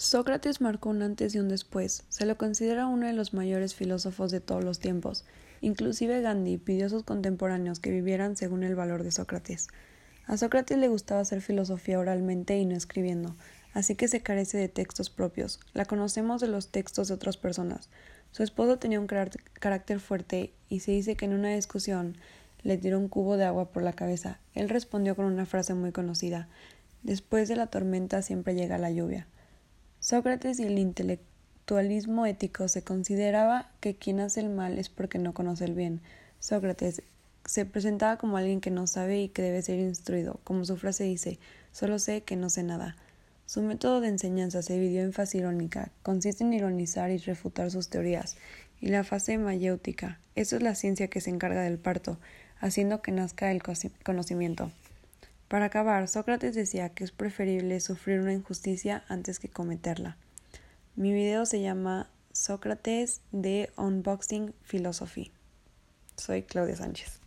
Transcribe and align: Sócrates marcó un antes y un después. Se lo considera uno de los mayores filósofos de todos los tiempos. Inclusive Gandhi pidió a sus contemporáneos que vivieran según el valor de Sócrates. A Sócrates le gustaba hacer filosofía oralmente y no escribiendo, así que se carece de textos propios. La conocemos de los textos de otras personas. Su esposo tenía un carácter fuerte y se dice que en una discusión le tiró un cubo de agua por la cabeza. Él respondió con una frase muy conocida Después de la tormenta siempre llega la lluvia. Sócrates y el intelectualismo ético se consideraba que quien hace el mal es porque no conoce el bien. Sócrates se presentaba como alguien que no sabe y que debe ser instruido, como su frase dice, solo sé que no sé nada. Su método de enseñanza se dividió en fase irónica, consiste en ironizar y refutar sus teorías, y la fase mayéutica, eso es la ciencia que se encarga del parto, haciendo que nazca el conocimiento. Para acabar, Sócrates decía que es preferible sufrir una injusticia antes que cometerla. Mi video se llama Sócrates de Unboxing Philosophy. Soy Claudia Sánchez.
Sócrates 0.00 0.62
marcó 0.62 0.88
un 0.88 1.02
antes 1.02 1.34
y 1.34 1.40
un 1.40 1.50
después. 1.50 2.04
Se 2.08 2.24
lo 2.24 2.38
considera 2.38 2.86
uno 2.86 3.06
de 3.06 3.12
los 3.12 3.34
mayores 3.34 3.74
filósofos 3.74 4.30
de 4.30 4.40
todos 4.40 4.64
los 4.64 4.78
tiempos. 4.78 5.26
Inclusive 5.60 6.22
Gandhi 6.22 6.56
pidió 6.56 6.86
a 6.86 6.88
sus 6.88 7.02
contemporáneos 7.02 7.80
que 7.80 7.90
vivieran 7.90 8.34
según 8.34 8.62
el 8.62 8.74
valor 8.74 9.02
de 9.02 9.10
Sócrates. 9.10 9.68
A 10.24 10.38
Sócrates 10.38 10.78
le 10.78 10.88
gustaba 10.88 11.20
hacer 11.20 11.42
filosofía 11.42 11.98
oralmente 11.98 12.56
y 12.56 12.64
no 12.64 12.74
escribiendo, 12.74 13.36
así 13.74 13.94
que 13.94 14.08
se 14.08 14.22
carece 14.22 14.56
de 14.56 14.68
textos 14.68 15.10
propios. 15.10 15.60
La 15.74 15.84
conocemos 15.84 16.40
de 16.40 16.48
los 16.48 16.68
textos 16.68 17.08
de 17.08 17.14
otras 17.14 17.36
personas. 17.36 17.90
Su 18.30 18.42
esposo 18.42 18.78
tenía 18.78 19.00
un 19.00 19.06
carácter 19.06 20.00
fuerte 20.00 20.54
y 20.70 20.80
se 20.80 20.92
dice 20.92 21.14
que 21.14 21.26
en 21.26 21.34
una 21.34 21.54
discusión 21.54 22.16
le 22.62 22.78
tiró 22.78 22.98
un 22.98 23.08
cubo 23.08 23.36
de 23.36 23.44
agua 23.44 23.70
por 23.70 23.82
la 23.82 23.92
cabeza. 23.92 24.40
Él 24.54 24.70
respondió 24.70 25.14
con 25.14 25.26
una 25.26 25.44
frase 25.44 25.74
muy 25.74 25.92
conocida 25.92 26.48
Después 27.02 27.48
de 27.48 27.56
la 27.56 27.66
tormenta 27.66 28.22
siempre 28.22 28.54
llega 28.54 28.78
la 28.78 28.90
lluvia. 28.90 29.26
Sócrates 30.00 30.58
y 30.58 30.64
el 30.64 30.78
intelectualismo 30.78 32.24
ético 32.24 32.68
se 32.68 32.82
consideraba 32.82 33.70
que 33.80 33.96
quien 33.96 34.20
hace 34.20 34.40
el 34.40 34.48
mal 34.48 34.78
es 34.78 34.88
porque 34.88 35.18
no 35.18 35.34
conoce 35.34 35.66
el 35.66 35.74
bien. 35.74 36.00
Sócrates 36.38 37.02
se 37.44 37.66
presentaba 37.66 38.16
como 38.16 38.38
alguien 38.38 38.62
que 38.62 38.70
no 38.70 38.86
sabe 38.86 39.20
y 39.20 39.28
que 39.28 39.42
debe 39.42 39.60
ser 39.60 39.78
instruido, 39.78 40.40
como 40.42 40.64
su 40.64 40.78
frase 40.78 41.04
dice, 41.04 41.38
solo 41.70 41.98
sé 41.98 42.22
que 42.22 42.34
no 42.34 42.48
sé 42.48 42.62
nada. 42.62 42.96
Su 43.44 43.60
método 43.60 44.00
de 44.00 44.08
enseñanza 44.08 44.62
se 44.62 44.72
dividió 44.72 45.02
en 45.02 45.12
fase 45.12 45.36
irónica, 45.36 45.90
consiste 46.02 46.44
en 46.44 46.54
ironizar 46.54 47.10
y 47.10 47.18
refutar 47.18 47.70
sus 47.70 47.90
teorías, 47.90 48.38
y 48.80 48.88
la 48.88 49.04
fase 49.04 49.36
mayéutica, 49.36 50.18
eso 50.34 50.56
es 50.56 50.62
la 50.62 50.74
ciencia 50.74 51.08
que 51.08 51.20
se 51.20 51.28
encarga 51.28 51.60
del 51.60 51.78
parto, 51.78 52.18
haciendo 52.58 53.02
que 53.02 53.12
nazca 53.12 53.50
el 53.50 53.62
conocimiento. 54.02 54.72
Para 55.50 55.64
acabar, 55.64 56.06
Sócrates 56.06 56.54
decía 56.54 56.90
que 56.90 57.02
es 57.02 57.10
preferible 57.10 57.80
sufrir 57.80 58.20
una 58.20 58.32
injusticia 58.32 59.02
antes 59.08 59.40
que 59.40 59.48
cometerla. 59.48 60.16
Mi 60.94 61.12
video 61.12 61.44
se 61.44 61.60
llama 61.60 62.08
Sócrates 62.30 63.20
de 63.32 63.72
Unboxing 63.76 64.54
Philosophy. 64.62 65.32
Soy 66.14 66.44
Claudia 66.44 66.76
Sánchez. 66.76 67.18